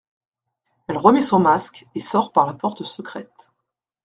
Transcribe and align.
Elle 0.87 0.97
remet 0.97 1.21
son 1.21 1.37
masque, 1.39 1.85
et 1.93 1.99
sort 1.99 2.31
par 2.31 2.47
la 2.47 2.55
porte 2.55 2.81
secrète. 2.81 3.51